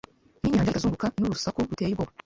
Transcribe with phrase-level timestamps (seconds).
[0.39, 2.11] nkinyanja ikazunguruka nurusaku ruteye ubwoba